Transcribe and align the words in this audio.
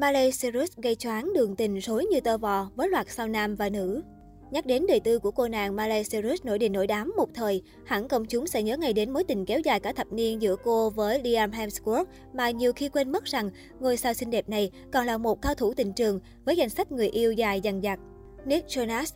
Miley 0.00 0.30
Cyrus 0.30 0.70
gây 0.76 0.94
choáng 0.94 1.32
đường 1.34 1.56
tình 1.56 1.78
rối 1.78 2.04
như 2.04 2.20
tơ 2.20 2.38
vò 2.38 2.70
với 2.76 2.88
loạt 2.88 3.06
sao 3.10 3.28
nam 3.28 3.54
và 3.54 3.68
nữ. 3.68 4.02
Nhắc 4.50 4.66
đến 4.66 4.86
đời 4.88 5.00
tư 5.00 5.18
của 5.18 5.30
cô 5.30 5.48
nàng 5.48 5.76
Miley 5.76 6.04
Cyrus 6.04 6.44
nổi 6.44 6.58
đình 6.58 6.72
nổi 6.72 6.86
đám 6.86 7.12
một 7.16 7.28
thời, 7.34 7.62
hẳn 7.84 8.08
công 8.08 8.24
chúng 8.24 8.46
sẽ 8.46 8.62
nhớ 8.62 8.76
ngay 8.76 8.92
đến 8.92 9.10
mối 9.10 9.24
tình 9.24 9.46
kéo 9.46 9.60
dài 9.60 9.80
cả 9.80 9.92
thập 9.92 10.12
niên 10.12 10.42
giữa 10.42 10.56
cô 10.64 10.90
với 10.90 11.22
Liam 11.22 11.50
Hemsworth 11.50 12.04
mà 12.32 12.50
nhiều 12.50 12.72
khi 12.72 12.88
quên 12.88 13.12
mất 13.12 13.24
rằng 13.24 13.50
ngôi 13.80 13.96
sao 13.96 14.14
xinh 14.14 14.30
đẹp 14.30 14.48
này 14.48 14.70
còn 14.92 15.06
là 15.06 15.18
một 15.18 15.42
cao 15.42 15.54
thủ 15.54 15.74
tình 15.74 15.92
trường 15.92 16.20
với 16.44 16.56
danh 16.56 16.68
sách 16.68 16.92
người 16.92 17.08
yêu 17.08 17.32
dài 17.32 17.60
dằng 17.60 17.82
dặc. 17.82 18.00
Nick 18.44 18.68
Jonas 18.68 19.12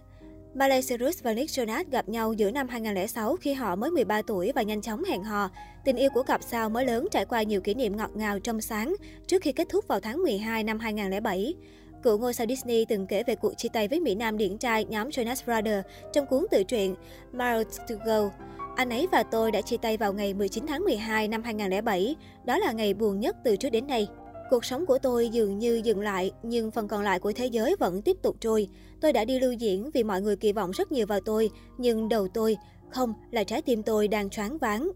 Miley 0.54 0.82
Cyrus 0.82 1.22
và 1.22 1.34
Nick 1.34 1.50
Jonas 1.50 1.84
gặp 1.90 2.08
nhau 2.08 2.32
giữa 2.32 2.50
năm 2.50 2.68
2006 2.68 3.36
khi 3.36 3.52
họ 3.52 3.76
mới 3.76 3.90
13 3.90 4.22
tuổi 4.22 4.52
và 4.54 4.62
nhanh 4.62 4.82
chóng 4.82 5.04
hẹn 5.04 5.22
hò. 5.22 5.50
Tình 5.84 5.96
yêu 5.96 6.10
của 6.14 6.22
cặp 6.22 6.42
sao 6.42 6.68
mới 6.68 6.84
lớn 6.84 7.08
trải 7.10 7.24
qua 7.24 7.42
nhiều 7.42 7.60
kỷ 7.60 7.74
niệm 7.74 7.96
ngọt 7.96 8.10
ngào 8.14 8.38
trong 8.38 8.60
sáng 8.60 8.94
trước 9.26 9.42
khi 9.42 9.52
kết 9.52 9.68
thúc 9.68 9.88
vào 9.88 10.00
tháng 10.00 10.22
12 10.22 10.64
năm 10.64 10.78
2007. 10.78 11.54
Cựu 12.02 12.18
ngôi 12.18 12.34
sao 12.34 12.46
Disney 12.46 12.84
từng 12.84 13.06
kể 13.06 13.22
về 13.22 13.34
cuộc 13.34 13.54
chia 13.56 13.68
tay 13.72 13.88
với 13.88 14.00
Mỹ 14.00 14.14
Nam 14.14 14.38
điển 14.38 14.58
trai 14.58 14.84
nhóm 14.84 15.08
Jonas 15.08 15.44
Brothers 15.44 15.86
trong 16.12 16.26
cuốn 16.26 16.46
tự 16.50 16.64
truyện 16.64 16.94
Miles 17.32 17.78
to 17.88 17.94
Go. 18.06 18.30
Anh 18.76 18.90
ấy 18.90 19.08
và 19.12 19.22
tôi 19.22 19.52
đã 19.52 19.60
chia 19.60 19.76
tay 19.76 19.96
vào 19.96 20.12
ngày 20.12 20.34
19 20.34 20.66
tháng 20.66 20.84
12 20.84 21.28
năm 21.28 21.42
2007. 21.42 22.16
Đó 22.44 22.58
là 22.58 22.72
ngày 22.72 22.94
buồn 22.94 23.20
nhất 23.20 23.36
từ 23.44 23.56
trước 23.56 23.70
đến 23.70 23.86
nay. 23.86 24.08
Cuộc 24.52 24.64
sống 24.64 24.86
của 24.86 24.98
tôi 24.98 25.28
dường 25.28 25.58
như 25.58 25.80
dừng 25.84 26.00
lại, 26.00 26.32
nhưng 26.42 26.70
phần 26.70 26.88
còn 26.88 27.02
lại 27.02 27.18
của 27.18 27.32
thế 27.32 27.46
giới 27.46 27.76
vẫn 27.78 28.02
tiếp 28.02 28.16
tục 28.22 28.36
trôi. 28.40 28.68
Tôi 29.00 29.12
đã 29.12 29.24
đi 29.24 29.40
lưu 29.40 29.52
diễn 29.52 29.90
vì 29.94 30.02
mọi 30.02 30.22
người 30.22 30.36
kỳ 30.36 30.52
vọng 30.52 30.70
rất 30.70 30.92
nhiều 30.92 31.06
vào 31.06 31.20
tôi, 31.20 31.50
nhưng 31.78 32.08
đầu 32.08 32.28
tôi, 32.28 32.56
không, 32.90 33.14
là 33.30 33.44
trái 33.44 33.62
tim 33.62 33.82
tôi 33.82 34.08
đang 34.08 34.30
choáng 34.30 34.58
váng. 34.58 34.90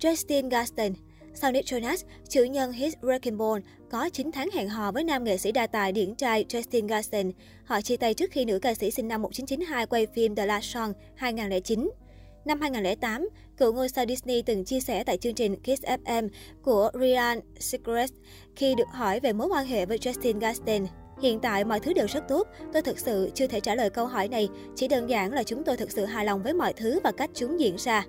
Justin 0.00 0.48
Gaston 0.48 0.92
sau 1.34 1.52
Nick 1.52 1.66
Jonas, 1.66 2.04
chủ 2.28 2.44
nhân 2.44 2.72
hit 2.72 2.94
Wrecking 3.00 3.36
Ball 3.36 3.64
có 3.90 4.08
9 4.12 4.32
tháng 4.32 4.50
hẹn 4.50 4.68
hò 4.68 4.92
với 4.92 5.04
nam 5.04 5.24
nghệ 5.24 5.36
sĩ 5.36 5.52
đa 5.52 5.66
tài 5.66 5.92
điển 5.92 6.14
trai 6.14 6.44
Justin 6.48 6.86
Gaston. 6.86 7.32
Họ 7.64 7.80
chia 7.80 7.96
tay 7.96 8.14
trước 8.14 8.30
khi 8.30 8.44
nữ 8.44 8.58
ca 8.58 8.74
sĩ 8.74 8.90
sinh 8.90 9.08
năm 9.08 9.22
1992 9.22 9.86
quay 9.86 10.06
phim 10.06 10.34
The 10.34 10.46
Last 10.46 10.64
Song 10.64 10.92
2009. 11.14 11.90
Năm 12.48 12.60
2008, 12.60 13.28
cựu 13.56 13.72
ngôi 13.72 13.88
sao 13.88 14.04
Disney 14.08 14.42
từng 14.42 14.64
chia 14.64 14.80
sẻ 14.80 15.04
tại 15.04 15.16
chương 15.16 15.34
trình 15.34 15.56
Kiss 15.56 15.84
FM 15.84 16.28
của 16.62 16.90
Ryan 17.00 17.40
Seacrest 17.58 18.12
khi 18.56 18.74
được 18.74 18.88
hỏi 18.92 19.20
về 19.20 19.32
mối 19.32 19.48
quan 19.48 19.66
hệ 19.66 19.86
với 19.86 19.98
Justin 19.98 20.38
Gaston. 20.38 20.86
Hiện 21.22 21.40
tại 21.40 21.64
mọi 21.64 21.80
thứ 21.80 21.92
đều 21.92 22.06
rất 22.06 22.28
tốt, 22.28 22.48
tôi 22.72 22.82
thực 22.82 22.98
sự 22.98 23.30
chưa 23.34 23.46
thể 23.46 23.60
trả 23.60 23.74
lời 23.74 23.90
câu 23.90 24.06
hỏi 24.06 24.28
này, 24.28 24.48
chỉ 24.76 24.88
đơn 24.88 25.10
giản 25.10 25.32
là 25.32 25.42
chúng 25.42 25.64
tôi 25.64 25.76
thực 25.76 25.90
sự 25.90 26.04
hài 26.04 26.24
lòng 26.24 26.42
với 26.42 26.54
mọi 26.54 26.72
thứ 26.72 27.00
và 27.04 27.12
cách 27.12 27.30
chúng 27.34 27.60
diễn 27.60 27.76
ra. 27.78 28.06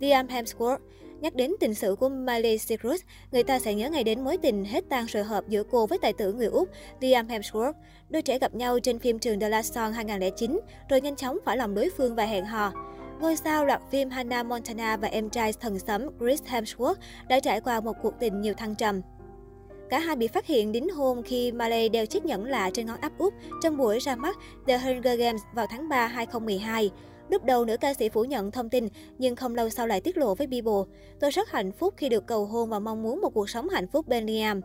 Liam 0.00 0.26
Hemsworth 0.26 0.78
Nhắc 1.20 1.34
đến 1.34 1.52
tình 1.60 1.74
sự 1.74 1.94
của 1.94 2.08
Miley 2.08 2.58
Cyrus, 2.58 3.02
người 3.32 3.42
ta 3.42 3.58
sẽ 3.58 3.74
nhớ 3.74 3.90
ngay 3.90 4.04
đến 4.04 4.24
mối 4.24 4.36
tình 4.36 4.64
hết 4.64 4.84
tan 4.88 5.06
rồi 5.06 5.24
hợp 5.24 5.44
giữa 5.48 5.62
cô 5.70 5.86
với 5.86 5.98
tài 5.98 6.12
tử 6.12 6.32
người 6.32 6.46
Úc 6.46 6.68
Liam 7.00 7.28
Hemsworth. 7.28 7.72
Đôi 8.08 8.22
trẻ 8.22 8.38
gặp 8.38 8.54
nhau 8.54 8.78
trên 8.80 8.98
phim 8.98 9.18
trường 9.18 9.40
The 9.40 9.48
Last 9.48 9.74
Song 9.74 9.92
2009, 9.92 10.60
rồi 10.88 11.00
nhanh 11.00 11.16
chóng 11.16 11.38
phải 11.44 11.56
lòng 11.56 11.74
đối 11.74 11.90
phương 11.96 12.14
và 12.14 12.24
hẹn 12.24 12.44
hò. 12.44 12.72
Ngôi 13.20 13.36
sao 13.36 13.66
loạt 13.66 13.82
phim 13.90 14.10
Hannah 14.10 14.46
Montana 14.46 14.96
và 14.96 15.08
em 15.08 15.30
trai 15.30 15.52
thần 15.52 15.78
sấm 15.78 16.02
Chris 16.20 16.42
Hemsworth 16.42 16.94
đã 17.28 17.40
trải 17.40 17.60
qua 17.60 17.80
một 17.80 17.92
cuộc 18.02 18.14
tình 18.20 18.40
nhiều 18.40 18.54
thăng 18.54 18.74
trầm. 18.74 19.00
Cả 19.90 19.98
hai 19.98 20.16
bị 20.16 20.28
phát 20.28 20.46
hiện 20.46 20.72
đính 20.72 20.88
hôn 20.88 21.22
khi 21.22 21.52
Malay 21.52 21.88
đeo 21.88 22.06
chiếc 22.06 22.24
nhẫn 22.24 22.44
lạ 22.44 22.70
trên 22.74 22.86
ngón 22.86 23.00
áp 23.00 23.12
út 23.18 23.34
trong 23.62 23.76
buổi 23.76 23.98
ra 23.98 24.16
mắt 24.16 24.36
The 24.66 24.78
Hunger 24.78 25.18
Games 25.18 25.40
vào 25.54 25.66
tháng 25.70 25.88
3 25.88 26.06
2012. 26.06 26.90
Lúc 27.28 27.44
đầu, 27.44 27.64
nữ 27.64 27.76
ca 27.76 27.94
sĩ 27.94 28.08
phủ 28.08 28.24
nhận 28.24 28.50
thông 28.50 28.68
tin, 28.68 28.88
nhưng 29.18 29.36
không 29.36 29.54
lâu 29.54 29.68
sau 29.68 29.86
lại 29.86 30.00
tiết 30.00 30.18
lộ 30.18 30.34
với 30.34 30.46
Bible. 30.46 30.82
Tôi 31.20 31.30
rất 31.30 31.50
hạnh 31.50 31.72
phúc 31.72 31.94
khi 31.96 32.08
được 32.08 32.26
cầu 32.26 32.46
hôn 32.46 32.70
và 32.70 32.78
mong 32.78 33.02
muốn 33.02 33.20
một 33.20 33.34
cuộc 33.34 33.50
sống 33.50 33.68
hạnh 33.68 33.86
phúc 33.92 34.08
bên 34.08 34.26
Liam. 34.26 34.60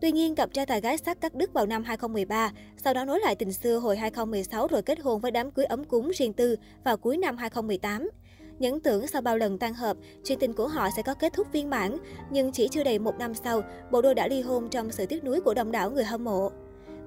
Tuy 0.00 0.12
nhiên, 0.12 0.34
cặp 0.34 0.52
trai 0.52 0.66
tài 0.66 0.80
gái 0.80 0.98
sắc 0.98 1.20
cắt 1.20 1.34
đứt 1.34 1.52
vào 1.52 1.66
năm 1.66 1.84
2013, 1.84 2.52
sau 2.76 2.94
đó 2.94 3.04
nối 3.04 3.20
lại 3.20 3.34
tình 3.34 3.52
xưa 3.52 3.78
hồi 3.78 3.96
2016 3.96 4.66
rồi 4.66 4.82
kết 4.82 5.00
hôn 5.00 5.20
với 5.20 5.30
đám 5.30 5.50
cưới 5.50 5.64
ấm 5.64 5.84
cúng 5.84 6.10
riêng 6.10 6.32
tư 6.32 6.56
vào 6.84 6.96
cuối 6.96 7.16
năm 7.16 7.36
2018. 7.36 8.10
Những 8.58 8.80
tưởng 8.80 9.06
sau 9.06 9.22
bao 9.22 9.36
lần 9.36 9.58
tan 9.58 9.74
hợp, 9.74 9.96
chuyện 10.24 10.38
tình 10.38 10.52
của 10.52 10.68
họ 10.68 10.88
sẽ 10.96 11.02
có 11.02 11.14
kết 11.14 11.32
thúc 11.32 11.52
viên 11.52 11.70
mãn, 11.70 11.96
nhưng 12.30 12.52
chỉ 12.52 12.68
chưa 12.68 12.84
đầy 12.84 12.98
một 12.98 13.18
năm 13.18 13.34
sau, 13.34 13.62
bộ 13.90 14.02
đôi 14.02 14.14
đã 14.14 14.28
ly 14.28 14.40
hôn 14.40 14.68
trong 14.68 14.90
sự 14.90 15.06
tiếc 15.06 15.24
nuối 15.24 15.40
của 15.40 15.54
đông 15.54 15.72
đảo 15.72 15.90
người 15.90 16.04
hâm 16.04 16.24
mộ. 16.24 16.50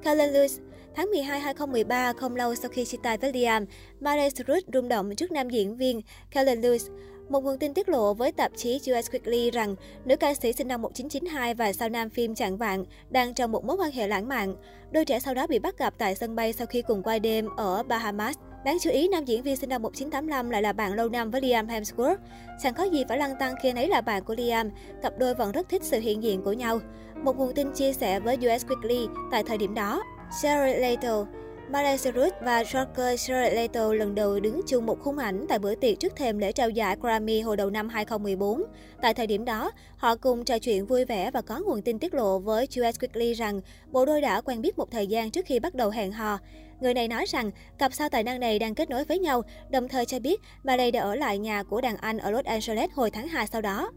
Kellen 0.03 0.33
Lewis 0.33 0.59
Tháng 0.95 1.11
12 1.11 1.39
2013, 1.39 2.13
không 2.13 2.35
lâu 2.35 2.55
sau 2.55 2.69
khi 2.69 2.85
chia 2.85 2.97
tay 3.03 3.17
với 3.17 3.33
Liam, 3.33 3.65
Miley 3.99 4.29
Cyrus 4.29 4.63
rung 4.73 4.89
động 4.89 5.15
trước 5.15 5.31
nam 5.31 5.49
diễn 5.49 5.77
viên 5.77 6.01
Kellen 6.31 6.61
Lewis. 6.61 6.89
Một 7.33 7.43
nguồn 7.43 7.57
tin 7.57 7.73
tiết 7.73 7.89
lộ 7.89 8.13
với 8.13 8.31
tạp 8.31 8.51
chí 8.55 8.75
US 8.75 9.09
Weekly 9.11 9.51
rằng 9.51 9.75
nữ 10.05 10.15
ca 10.15 10.33
sĩ 10.33 10.53
sinh 10.53 10.67
năm 10.67 10.81
1992 10.81 11.53
và 11.53 11.73
sao 11.73 11.89
nam 11.89 12.09
phim 12.09 12.35
Chạng 12.35 12.57
Vạn 12.57 12.85
đang 13.09 13.33
trong 13.33 13.51
một 13.51 13.65
mối 13.65 13.77
quan 13.77 13.91
hệ 13.91 14.07
lãng 14.07 14.27
mạn. 14.27 14.55
Đôi 14.91 15.05
trẻ 15.05 15.19
sau 15.19 15.33
đó 15.33 15.47
bị 15.47 15.59
bắt 15.59 15.77
gặp 15.77 15.93
tại 15.97 16.15
sân 16.15 16.35
bay 16.35 16.53
sau 16.53 16.67
khi 16.67 16.81
cùng 16.81 17.03
quay 17.03 17.19
đêm 17.19 17.47
ở 17.57 17.83
Bahamas. 17.83 18.35
Đáng 18.65 18.77
chú 18.81 18.89
ý, 18.89 19.07
nam 19.07 19.25
diễn 19.25 19.43
viên 19.43 19.55
sinh 19.55 19.69
năm 19.69 19.81
1985 19.81 20.49
lại 20.49 20.61
là 20.61 20.73
bạn 20.73 20.93
lâu 20.93 21.09
năm 21.09 21.31
với 21.31 21.41
Liam 21.41 21.67
Hemsworth. 21.67 22.17
Chẳng 22.63 22.73
có 22.73 22.83
gì 22.83 23.03
phải 23.09 23.17
lăng 23.17 23.35
tăng 23.39 23.55
khi 23.63 23.71
ấy 23.75 23.87
là 23.87 24.01
bạn 24.01 24.23
của 24.23 24.35
Liam, 24.35 24.69
cặp 25.01 25.13
đôi 25.19 25.35
vẫn 25.35 25.51
rất 25.51 25.69
thích 25.69 25.83
sự 25.83 25.99
hiện 25.99 26.23
diện 26.23 26.41
của 26.41 26.53
nhau. 26.53 26.79
Một 27.23 27.37
nguồn 27.37 27.53
tin 27.53 27.73
chia 27.73 27.93
sẻ 27.93 28.19
với 28.19 28.35
US 28.37 28.65
Weekly 28.65 29.07
tại 29.31 29.43
thời 29.43 29.57
điểm 29.57 29.73
đó, 29.73 30.03
Jared 30.41 30.79
Leto 30.79 31.25
Miley 31.69 31.97
Cyrus 31.97 32.33
và 32.41 32.63
Joker 32.63 33.15
Jared 33.15 33.55
Leto 33.55 33.93
lần 33.93 34.15
đầu 34.15 34.39
đứng 34.39 34.61
chung 34.67 34.85
một 34.85 34.99
khung 35.01 35.17
ảnh 35.17 35.45
tại 35.49 35.59
bữa 35.59 35.75
tiệc 35.75 35.99
trước 35.99 36.15
thềm 36.15 36.39
lễ 36.39 36.51
trao 36.51 36.69
giải 36.69 36.97
Grammy 37.01 37.41
hồi 37.41 37.57
đầu 37.57 37.69
năm 37.69 37.89
2014. 37.89 38.63
Tại 39.01 39.13
thời 39.13 39.27
điểm 39.27 39.45
đó, 39.45 39.71
họ 39.97 40.15
cùng 40.15 40.45
trò 40.45 40.59
chuyện 40.59 40.85
vui 40.85 41.05
vẻ 41.05 41.31
và 41.31 41.41
có 41.41 41.59
nguồn 41.59 41.81
tin 41.81 41.99
tiết 41.99 42.13
lộ 42.13 42.39
với 42.39 42.65
US 42.65 42.99
Weekly 42.99 43.33
rằng 43.33 43.61
bộ 43.91 44.05
đôi 44.05 44.21
đã 44.21 44.41
quen 44.41 44.61
biết 44.61 44.77
một 44.77 44.91
thời 44.91 45.07
gian 45.07 45.31
trước 45.31 45.45
khi 45.45 45.59
bắt 45.59 45.75
đầu 45.75 45.89
hẹn 45.89 46.11
hò. 46.11 46.39
Người 46.81 46.93
này 46.93 47.07
nói 47.07 47.25
rằng 47.25 47.51
cặp 47.77 47.93
sao 47.93 48.09
tài 48.09 48.23
năng 48.23 48.39
này 48.39 48.59
đang 48.59 48.75
kết 48.75 48.89
nối 48.89 49.03
với 49.03 49.19
nhau, 49.19 49.41
đồng 49.69 49.87
thời 49.87 50.05
cho 50.05 50.19
biết 50.19 50.41
Miley 50.63 50.91
đã 50.91 51.01
ở 51.01 51.15
lại 51.15 51.37
nhà 51.37 51.63
của 51.63 51.81
đàn 51.81 51.97
anh 51.97 52.17
ở 52.17 52.31
Los 52.31 52.45
Angeles 52.45 52.89
hồi 52.93 53.11
tháng 53.11 53.27
2 53.27 53.47
sau 53.47 53.61
đó. 53.61 53.91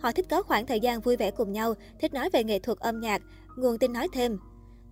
Họ 0.00 0.12
thích 0.12 0.26
có 0.30 0.42
khoảng 0.42 0.66
thời 0.66 0.80
gian 0.80 1.00
vui 1.00 1.16
vẻ 1.16 1.30
cùng 1.30 1.52
nhau, 1.52 1.74
thích 2.00 2.14
nói 2.14 2.30
về 2.32 2.44
nghệ 2.44 2.58
thuật 2.58 2.78
âm 2.78 3.00
nhạc. 3.00 3.22
Nguồn 3.56 3.78
tin 3.78 3.92
nói 3.92 4.08
thêm, 4.12 4.38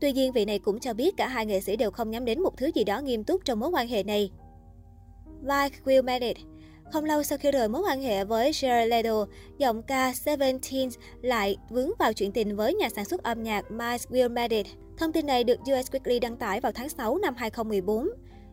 Tuy 0.00 0.12
nhiên, 0.12 0.32
vị 0.32 0.44
này 0.44 0.58
cũng 0.58 0.80
cho 0.80 0.94
biết 0.94 1.16
cả 1.16 1.28
hai 1.28 1.46
nghệ 1.46 1.60
sĩ 1.60 1.76
đều 1.76 1.90
không 1.90 2.10
nhắm 2.10 2.24
đến 2.24 2.42
một 2.42 2.56
thứ 2.56 2.70
gì 2.74 2.84
đó 2.84 3.00
nghiêm 3.00 3.24
túc 3.24 3.44
trong 3.44 3.60
mối 3.60 3.70
quan 3.70 3.88
hệ 3.88 4.02
này. 4.02 4.30
Mike 5.42 5.78
Will 5.84 6.04
Made 6.04 6.26
It 6.26 6.36
không 6.92 7.04
lâu 7.04 7.22
sau 7.22 7.38
khi 7.38 7.50
rời 7.50 7.68
mối 7.68 7.82
quan 7.82 8.02
hệ 8.02 8.24
với 8.24 8.50
Jared 8.50 8.88
Leto, 8.88 9.26
giọng 9.58 9.82
ca 9.82 10.12
Seventeen 10.12 10.88
lại 11.22 11.56
vướng 11.70 11.90
vào 11.98 12.12
chuyện 12.12 12.32
tình 12.32 12.56
với 12.56 12.74
nhà 12.74 12.88
sản 12.88 13.04
xuất 13.04 13.22
âm 13.22 13.42
nhạc 13.42 13.70
Mike 13.70 14.04
Will 14.10 14.32
Made 14.32 14.56
It. 14.56 14.66
Thông 14.98 15.12
tin 15.12 15.26
này 15.26 15.44
được 15.44 15.58
US 15.60 15.90
Weekly 15.90 16.20
đăng 16.20 16.36
tải 16.36 16.60
vào 16.60 16.72
tháng 16.72 16.88
6 16.88 17.18
năm 17.18 17.34
2014. 17.36 18.08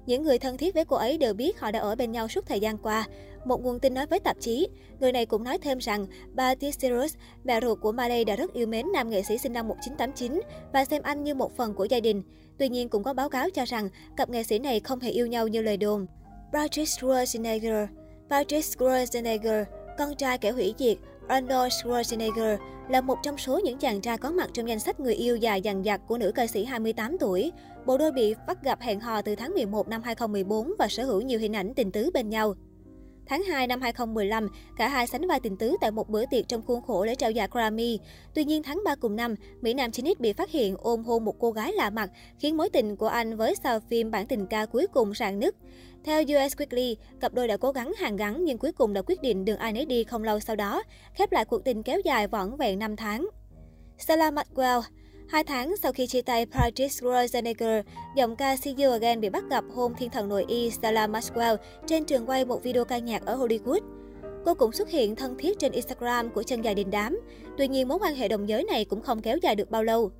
Những 0.05 0.23
người 0.23 0.39
thân 0.39 0.57
thiết 0.57 0.73
với 0.73 0.85
cô 0.85 0.95
ấy 0.95 1.17
đều 1.17 1.33
biết 1.33 1.59
họ 1.59 1.71
đã 1.71 1.79
ở 1.79 1.95
bên 1.95 2.11
nhau 2.11 2.27
suốt 2.27 2.45
thời 2.45 2.59
gian 2.59 2.77
qua. 2.77 3.05
Một 3.47 3.63
nguồn 3.63 3.79
tin 3.79 3.93
nói 3.93 4.05
với 4.05 4.19
tạp 4.19 4.37
chí, 4.39 4.67
người 4.99 5.11
này 5.11 5.25
cũng 5.25 5.43
nói 5.43 5.57
thêm 5.57 5.77
rằng 5.77 6.07
bà 6.33 6.55
Tisserus, 6.55 7.15
mẹ 7.43 7.61
ruột 7.61 7.81
của 7.81 7.91
Marley 7.91 8.25
đã 8.25 8.35
rất 8.35 8.53
yêu 8.53 8.67
mến 8.67 8.85
nam 8.93 9.09
nghệ 9.09 9.23
sĩ 9.23 9.37
sinh 9.37 9.53
năm 9.53 9.67
1989 9.67 10.41
và 10.73 10.85
xem 10.85 11.01
anh 11.01 11.23
như 11.23 11.35
một 11.35 11.57
phần 11.57 11.73
của 11.73 11.85
gia 11.85 11.99
đình. 11.99 12.23
Tuy 12.57 12.69
nhiên 12.69 12.89
cũng 12.89 13.03
có 13.03 13.13
báo 13.13 13.29
cáo 13.29 13.49
cho 13.49 13.65
rằng 13.65 13.89
cặp 14.17 14.29
nghệ 14.29 14.43
sĩ 14.43 14.59
này 14.59 14.79
không 14.79 14.99
hề 14.99 15.11
yêu 15.11 15.27
nhau 15.27 15.47
như 15.47 15.61
lời 15.61 15.77
đồn. 15.77 16.05
Patrick 16.53 16.89
Schwarzenegger 16.89 17.87
Patrick 18.29 18.65
Schwarzenegger, 18.65 19.65
con 19.97 20.15
trai 20.15 20.37
kẻ 20.37 20.51
hủy 20.51 20.73
diệt, 20.77 20.97
Arnold 21.27 21.73
Schwarzenegger 21.73 22.57
là 22.89 23.01
một 23.01 23.17
trong 23.23 23.37
số 23.37 23.59
những 23.59 23.77
chàng 23.77 24.01
trai 24.01 24.17
có 24.17 24.31
mặt 24.31 24.49
trong 24.53 24.69
danh 24.69 24.79
sách 24.79 24.99
người 24.99 25.13
yêu 25.13 25.37
già 25.37 25.55
dằn 25.55 25.83
dặc 25.83 26.01
của 26.07 26.17
nữ 26.17 26.31
ca 26.35 26.47
sĩ 26.47 26.65
28 26.65 27.17
tuổi. 27.17 27.51
Bộ 27.85 27.97
đôi 27.97 28.11
bị 28.11 28.35
bắt 28.47 28.63
gặp 28.63 28.81
hẹn 28.81 28.99
hò 28.99 29.21
từ 29.21 29.35
tháng 29.35 29.53
11 29.53 29.87
năm 29.87 30.01
2014 30.03 30.73
và 30.79 30.87
sở 30.87 31.03
hữu 31.05 31.21
nhiều 31.21 31.39
hình 31.39 31.55
ảnh 31.55 31.73
tình 31.73 31.91
tứ 31.91 32.09
bên 32.13 32.29
nhau. 32.29 32.55
Tháng 33.29 33.43
2 33.43 33.67
năm 33.67 33.81
2015, 33.81 34.47
cả 34.77 34.87
hai 34.87 35.07
sánh 35.07 35.27
vai 35.27 35.39
tình 35.39 35.57
tứ 35.57 35.75
tại 35.81 35.91
một 35.91 36.09
bữa 36.09 36.25
tiệc 36.25 36.47
trong 36.47 36.61
khuôn 36.61 36.81
khổ 36.81 37.05
lễ 37.05 37.15
trao 37.15 37.31
giải 37.31 37.47
Grammy. 37.51 37.99
Tuy 38.33 38.43
nhiên 38.43 38.63
tháng 38.63 38.81
3 38.85 38.95
cùng 38.95 39.15
năm, 39.15 39.35
Mỹ 39.61 39.73
Nam 39.73 39.91
chính 39.91 40.13
bị 40.19 40.33
phát 40.33 40.51
hiện 40.51 40.75
ôm 40.79 41.03
hôn 41.03 41.25
một 41.25 41.39
cô 41.39 41.51
gái 41.51 41.73
lạ 41.73 41.89
mặt, 41.89 42.09
khiến 42.39 42.57
mối 42.57 42.69
tình 42.69 42.95
của 42.95 43.07
anh 43.07 43.37
với 43.37 43.55
sao 43.63 43.79
phim 43.79 44.11
bản 44.11 44.27
tình 44.27 44.45
ca 44.45 44.65
cuối 44.65 44.87
cùng 44.93 45.13
rạn 45.13 45.39
nứt. 45.39 45.55
Theo 46.03 46.21
US 46.23 46.55
Weekly, 46.57 46.95
cặp 47.19 47.33
đôi 47.33 47.47
đã 47.47 47.57
cố 47.57 47.71
gắng 47.71 47.93
hàn 47.97 48.15
gắn 48.15 48.45
nhưng 48.45 48.57
cuối 48.57 48.71
cùng 48.71 48.93
đã 48.93 49.01
quyết 49.01 49.21
định 49.21 49.45
đường 49.45 49.57
ai 49.57 49.73
nấy 49.73 49.85
đi 49.85 50.03
không 50.03 50.23
lâu 50.23 50.39
sau 50.39 50.55
đó, 50.55 50.83
khép 51.13 51.31
lại 51.31 51.45
cuộc 51.45 51.65
tình 51.65 51.83
kéo 51.83 51.99
dài 52.05 52.27
vỏn 52.27 52.57
vẹn 52.57 52.79
5 52.79 52.95
tháng. 52.95 53.27
Stella 53.97 54.31
Maxwell 54.31 54.81
Hai 55.29 55.43
tháng 55.43 55.77
sau 55.77 55.91
khi 55.91 56.07
chia 56.07 56.21
tay 56.21 56.45
Patrick 56.45 56.91
Schwarzenegger, 56.91 57.83
giọng 58.15 58.35
ca 58.35 58.55
See 58.55 58.73
You 58.77 58.91
Again 58.91 59.21
bị 59.21 59.29
bắt 59.29 59.43
gặp 59.49 59.63
hôn 59.75 59.93
thiên 59.97 60.09
thần 60.09 60.29
nội 60.29 60.45
y 60.47 60.71
Stella 60.71 61.07
Maxwell 61.07 61.57
trên 61.87 62.05
trường 62.05 62.25
quay 62.25 62.45
một 62.45 62.63
video 62.63 62.85
ca 62.85 62.97
nhạc 62.97 63.25
ở 63.25 63.35
Hollywood. 63.35 63.79
Cô 64.45 64.53
cũng 64.53 64.71
xuất 64.71 64.89
hiện 64.89 65.15
thân 65.15 65.37
thiết 65.37 65.59
trên 65.59 65.71
Instagram 65.71 66.29
của 66.29 66.43
chân 66.43 66.61
dài 66.61 66.75
đình 66.75 66.91
đám. 66.91 67.19
Tuy 67.57 67.67
nhiên, 67.67 67.87
mối 67.87 67.99
quan 67.99 68.15
hệ 68.15 68.27
đồng 68.27 68.49
giới 68.49 68.63
này 68.63 68.85
cũng 68.85 69.01
không 69.01 69.21
kéo 69.21 69.37
dài 69.37 69.55
được 69.55 69.71
bao 69.71 69.83
lâu. 69.83 70.11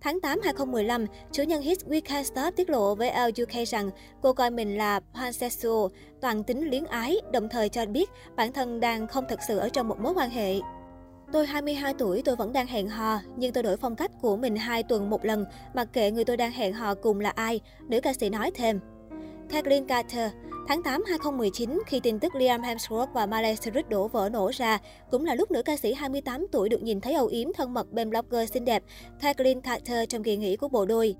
Tháng 0.00 0.20
8 0.20 0.40
2015, 0.44 1.06
chủ 1.32 1.42
nhân 1.42 1.62
hit 1.62 1.78
We 1.78 2.00
Can't 2.00 2.22
Stop 2.22 2.56
tiết 2.56 2.70
lộ 2.70 2.94
với 2.94 3.12
LUK 3.36 3.68
rằng 3.68 3.90
cô 4.22 4.32
coi 4.32 4.50
mình 4.50 4.78
là 4.78 5.00
pansexual, 5.14 5.86
toàn 6.20 6.44
tính 6.44 6.70
luyến 6.70 6.84
ái, 6.84 7.16
đồng 7.32 7.48
thời 7.48 7.68
cho 7.68 7.86
biết 7.86 8.10
bản 8.36 8.52
thân 8.52 8.80
đang 8.80 9.06
không 9.06 9.24
thực 9.28 9.40
sự 9.48 9.58
ở 9.58 9.68
trong 9.68 9.88
một 9.88 10.00
mối 10.00 10.14
quan 10.14 10.30
hệ. 10.30 10.54
Tôi 11.32 11.46
22 11.46 11.94
tuổi, 11.98 12.22
tôi 12.24 12.36
vẫn 12.36 12.52
đang 12.52 12.66
hẹn 12.66 12.88
hò, 12.88 13.20
nhưng 13.36 13.52
tôi 13.52 13.62
đổi 13.62 13.76
phong 13.76 13.96
cách 13.96 14.10
của 14.20 14.36
mình 14.36 14.56
hai 14.56 14.82
tuần 14.82 15.10
một 15.10 15.24
lần, 15.24 15.44
mặc 15.74 15.88
kệ 15.92 16.10
người 16.10 16.24
tôi 16.24 16.36
đang 16.36 16.52
hẹn 16.52 16.72
hò 16.72 16.94
cùng 16.94 17.20
là 17.20 17.30
ai, 17.30 17.60
nữ 17.88 18.00
ca 18.00 18.12
sĩ 18.12 18.30
nói 18.30 18.50
thêm. 18.54 18.80
Kathleen 19.48 19.86
Carter 19.86 20.30
Tháng 20.68 20.82
8 20.82 21.04
2019, 21.08 21.82
khi 21.86 22.00
tin 22.00 22.18
tức 22.18 22.34
Liam 22.34 22.62
Hemsworth 22.62 23.06
và 23.12 23.26
Miley 23.26 23.56
Cyrus 23.56 23.88
đổ 23.88 24.08
vỡ 24.08 24.28
nổ 24.32 24.50
ra, 24.54 24.78
cũng 25.10 25.24
là 25.24 25.34
lúc 25.34 25.50
nữ 25.50 25.62
ca 25.62 25.76
sĩ 25.76 25.94
28 25.94 26.46
tuổi 26.52 26.68
được 26.68 26.82
nhìn 26.82 27.00
thấy 27.00 27.14
âu 27.14 27.26
yếm 27.26 27.52
thân 27.52 27.74
mật 27.74 27.92
bên 27.92 28.10
blogger 28.10 28.50
xinh 28.52 28.64
đẹp 28.64 28.82
Kathleen 29.20 29.60
Carter 29.60 30.08
trong 30.08 30.22
kỳ 30.22 30.36
nghỉ 30.36 30.56
của 30.56 30.68
bộ 30.68 30.84
đôi. 30.84 31.14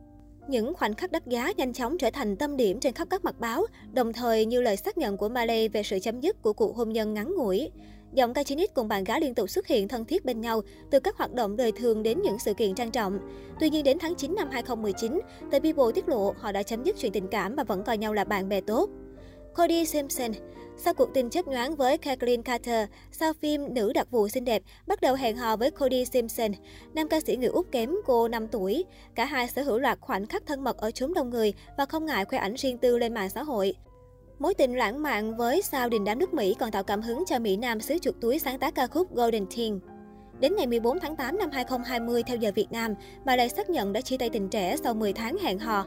Những 0.49 0.75
khoảnh 0.75 0.95
khắc 0.95 1.13
đắt 1.13 1.27
giá 1.27 1.53
nhanh 1.57 1.73
chóng 1.73 1.99
trở 1.99 2.11
thành 2.11 2.37
tâm 2.37 2.57
điểm 2.57 2.81
trên 2.81 2.95
khắp 2.95 3.09
các 3.11 3.25
mặt 3.25 3.41
báo, 3.41 3.67
đồng 3.93 4.13
thời 4.13 4.47
như 4.47 4.61
lời 4.61 4.77
xác 4.77 4.99
nhận 4.99 5.17
của 5.17 5.29
Miley 5.29 5.69
về 5.69 5.83
sự 5.83 5.99
chấm 5.99 6.21
dứt 6.21 6.43
của 6.43 6.53
cuộc 6.53 6.77
hôn 6.77 6.93
nhân 6.93 7.15
ngắn 7.15 7.35
ngủi. 7.37 7.71
Giọng 8.15 8.35
ca 8.35 8.43
Chinese 8.43 8.73
cùng 8.75 8.89
bạn 8.89 9.05
gái 9.05 9.21
liên 9.21 9.35
tục 9.35 9.51
xuất 9.51 9.67
hiện 9.67 9.89
thân 9.89 10.05
thiết 10.05 10.25
bên 10.25 10.41
nhau, 10.41 10.61
từ 10.91 11.01
các 11.01 11.17
hoạt 11.17 11.33
động 11.33 11.57
đời 11.57 11.73
thường 11.73 12.03
đến 12.03 12.23
những 12.23 12.39
sự 12.39 12.55
kiện 12.55 12.75
trang 12.75 12.91
trọng. 12.91 13.19
Tuy 13.61 13.71
nhiên 13.71 13.85
đến 13.85 13.99
tháng 13.99 14.15
9 14.15 14.35
năm 14.35 14.49
2019, 14.51 15.21
tờ 15.51 15.59
People 15.61 15.93
tiết 15.95 16.09
lộ 16.09 16.35
họ 16.39 16.53
đã 16.53 16.63
chấm 16.63 16.85
dứt 16.85 16.97
chuyện 16.99 17.13
tình 17.13 17.29
cảm 17.29 17.57
và 17.57 17.65
vẫn 17.65 17.83
coi 17.83 17.99
nhau 17.99 18.13
là 18.13 18.25
bạn 18.25 18.49
bè 18.49 18.61
tốt. 18.61 18.91
Cody 19.57 19.85
Simpson 19.85 20.33
sau 20.77 20.95
cuộc 20.95 21.15
tình 21.15 21.31
chấp 21.31 21.47
nhoáng 21.47 21.77
với 21.77 21.99
Kathleen 21.99 22.43
Carter, 22.43 22.89
sau 23.13 23.33
phim 23.33 23.75
Nữ 23.75 23.93
đặc 23.93 24.11
vụ 24.11 24.29
xinh 24.29 24.45
đẹp, 24.45 24.63
bắt 24.87 25.01
đầu 25.01 25.15
hẹn 25.15 25.37
hò 25.37 25.57
với 25.57 25.71
Cody 25.71 26.05
Simpson, 26.05 26.53
nam 26.95 27.09
ca 27.09 27.21
sĩ 27.21 27.37
người 27.37 27.49
Úc 27.49 27.73
kém 27.73 27.95
cô 28.05 28.29
5 28.29 28.49
tuổi. 28.49 28.85
Cả 29.15 29.25
hai 29.25 29.49
sở 29.49 29.63
hữu 29.63 29.79
loạt 29.79 29.99
khoảnh 30.01 30.27
khắc 30.27 30.47
thân 30.47 30.65
mật 30.65 30.77
ở 30.77 30.91
chốn 30.91 31.15
đông 31.15 31.31
người 31.31 31.53
và 31.79 31.87
không 31.87 32.07
ngại 32.07 32.25
khoe 32.25 32.39
ảnh 32.39 32.55
riêng 32.55 32.79
tư 32.79 32.99
lên 32.99 33.15
mạng 33.15 33.31
xã 33.31 33.43
hội. 33.43 33.75
Mối 34.45 34.55
tình 34.55 34.77
lãng 34.77 35.03
mạn 35.03 35.37
với 35.37 35.63
sao 35.63 35.89
đình 35.89 36.05
đám 36.05 36.19
nước 36.19 36.35
Mỹ 36.35 36.55
còn 36.59 36.71
tạo 36.71 36.83
cảm 36.83 37.03
hứng 37.03 37.25
cho 37.27 37.39
Mỹ 37.39 37.57
Nam 37.57 37.81
xứ 37.81 37.99
chuột 37.99 38.15
túi 38.21 38.39
sáng 38.39 38.59
tác 38.59 38.75
ca 38.75 38.87
khúc 38.87 39.15
Golden 39.15 39.47
Teen. 39.57 39.81
Đến 40.41 40.57
ngày 40.57 40.67
14 40.67 41.01
tháng 41.01 41.17
8 41.17 41.39
năm 41.39 41.51
2020 41.53 42.23
theo 42.23 42.37
giờ 42.37 42.53
Việt 42.55 42.73
Nam, 42.73 42.95
bà 43.25 43.37
lại 43.37 43.49
xác 43.49 43.71
nhận 43.71 43.93
đã 43.93 44.01
chia 44.01 44.17
tay 44.17 44.31
tình 44.31 44.49
trẻ 44.49 44.77
sau 44.85 44.95
10 44.95 45.13
tháng 45.13 45.37
hẹn 45.39 45.59
hò. 45.59 45.87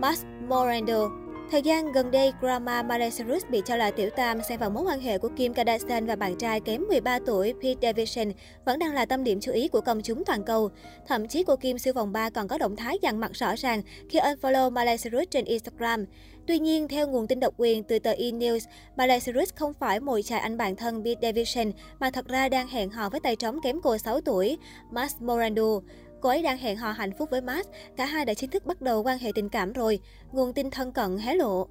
Max 0.00 0.24
Morando 0.48 1.08
Thời 1.50 1.62
gian 1.62 1.92
gần 1.92 2.10
đây, 2.10 2.32
Grandma 2.40 2.82
Miley 2.82 3.10
Cyrus 3.10 3.44
bị 3.48 3.62
cho 3.64 3.76
là 3.76 3.90
tiểu 3.90 4.10
tam 4.10 4.42
xen 4.42 4.58
vào 4.58 4.70
mối 4.70 4.84
quan 4.84 5.00
hệ 5.00 5.18
của 5.18 5.28
Kim 5.36 5.54
Kardashian 5.54 6.06
và 6.06 6.16
bạn 6.16 6.36
trai 6.38 6.60
kém 6.60 6.82
13 6.88 7.18
tuổi 7.26 7.54
Pete 7.62 7.74
Davidson 7.82 8.32
vẫn 8.64 8.78
đang 8.78 8.94
là 8.94 9.06
tâm 9.06 9.24
điểm 9.24 9.40
chú 9.40 9.52
ý 9.52 9.68
của 9.68 9.80
công 9.80 10.02
chúng 10.02 10.24
toàn 10.24 10.44
cầu. 10.44 10.70
Thậm 11.06 11.28
chí 11.28 11.44
cô 11.44 11.56
Kim 11.56 11.78
siêu 11.78 11.94
vòng 11.94 12.12
3 12.12 12.30
còn 12.30 12.48
có 12.48 12.58
động 12.58 12.76
thái 12.76 12.98
dằn 13.02 13.20
mặt 13.20 13.30
rõ 13.34 13.54
ràng 13.56 13.82
khi 14.08 14.18
unfollow 14.18 14.70
Miley 14.70 14.96
Cyrus 14.96 15.30
trên 15.30 15.44
Instagram. 15.44 16.04
Tuy 16.46 16.58
nhiên, 16.58 16.88
theo 16.88 17.08
nguồn 17.08 17.26
tin 17.26 17.40
độc 17.40 17.54
quyền 17.56 17.82
từ 17.82 17.98
tờ 17.98 18.12
E-News, 18.12 18.60
Miley 18.96 19.20
Cyrus 19.20 19.54
không 19.54 19.74
phải 19.74 20.00
mồi 20.00 20.22
chài 20.22 20.40
anh 20.40 20.56
bạn 20.56 20.76
thân 20.76 21.04
Pete 21.04 21.20
Davidson 21.22 21.72
mà 21.98 22.10
thật 22.10 22.28
ra 22.28 22.48
đang 22.48 22.68
hẹn 22.68 22.90
hò 22.90 23.08
với 23.08 23.20
tay 23.20 23.36
trống 23.36 23.60
kém 23.64 23.80
cô 23.82 23.98
6 23.98 24.20
tuổi, 24.20 24.58
Max 24.90 25.14
Morando. 25.20 25.80
Cô 26.24 26.30
ấy 26.30 26.42
đang 26.42 26.58
hẹn 26.58 26.76
hò 26.76 26.92
hạnh 26.92 27.12
phúc 27.18 27.30
với 27.30 27.40
Max, 27.40 27.66
cả 27.96 28.06
hai 28.06 28.24
đã 28.24 28.34
chính 28.34 28.50
thức 28.50 28.66
bắt 28.66 28.82
đầu 28.82 29.02
quan 29.02 29.18
hệ 29.18 29.30
tình 29.34 29.48
cảm 29.48 29.72
rồi, 29.72 30.00
nguồn 30.32 30.52
tin 30.52 30.70
thân 30.70 30.92
cận 30.92 31.18
hé 31.18 31.34
lộ. 31.34 31.66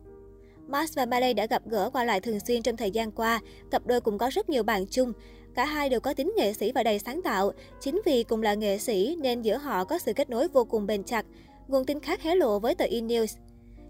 Max 0.67 0.95
và 0.97 1.05
Miley 1.05 1.33
đã 1.33 1.45
gặp 1.45 1.61
gỡ 1.65 1.89
qua 1.93 2.03
lại 2.03 2.21
thường 2.21 2.39
xuyên 2.39 2.61
trong 2.61 2.77
thời 2.77 2.91
gian 2.91 3.11
qua, 3.11 3.39
cặp 3.71 3.85
đôi 3.85 4.01
cũng 4.01 4.17
có 4.17 4.29
rất 4.33 4.49
nhiều 4.49 4.63
bạn 4.63 4.85
chung. 4.87 5.13
Cả 5.55 5.65
hai 5.65 5.89
đều 5.89 5.99
có 5.99 6.13
tính 6.13 6.33
nghệ 6.37 6.53
sĩ 6.53 6.71
và 6.71 6.83
đầy 6.83 6.99
sáng 6.99 7.21
tạo, 7.21 7.51
chính 7.79 8.01
vì 8.05 8.23
cùng 8.23 8.43
là 8.43 8.53
nghệ 8.53 8.77
sĩ 8.77 9.17
nên 9.21 9.41
giữa 9.41 9.57
họ 9.57 9.83
có 9.83 9.99
sự 9.99 10.13
kết 10.13 10.29
nối 10.29 10.47
vô 10.47 10.63
cùng 10.63 10.87
bền 10.87 11.03
chặt. 11.03 11.25
Nguồn 11.67 11.85
tin 11.85 11.99
khác 11.99 12.21
hé 12.21 12.35
lộ 12.35 12.59
với 12.59 12.75
tờ 12.75 12.85
E-News. 12.85 13.37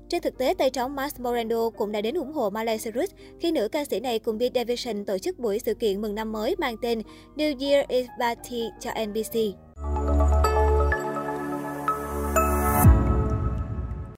Trên 0.09 0.21
thực 0.21 0.37
tế, 0.37 0.53
tay 0.53 0.69
trống 0.69 0.95
Max 0.95 1.19
Morando 1.19 1.69
cũng 1.69 1.91
đã 1.91 2.01
đến 2.01 2.15
ủng 2.15 2.31
hộ 2.31 2.49
Miley 2.49 2.77
Cyrus 2.77 3.11
khi 3.39 3.51
nữ 3.51 3.67
ca 3.67 3.85
sĩ 3.85 3.99
này 3.99 4.19
cùng 4.19 4.39
Pete 4.39 4.59
Davidson 4.59 5.05
tổ 5.05 5.17
chức 5.17 5.39
buổi 5.39 5.59
sự 5.59 5.73
kiện 5.73 6.01
mừng 6.01 6.15
năm 6.15 6.31
mới 6.31 6.55
mang 6.59 6.75
tên 6.81 7.01
New 7.35 7.59
Year 7.59 7.85
is 7.89 8.07
Party 8.19 8.63
cho 8.79 8.91
NBC. 9.05 9.72